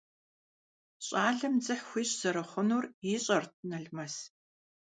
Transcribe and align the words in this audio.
ЩӀалэм 1.05 1.55
дзыхь 1.59 1.83
хуищӀ 1.87 2.15
зэрыхъунур 2.19 2.83
ищӀэрт 3.13 3.51
Налмэс. 3.69 4.15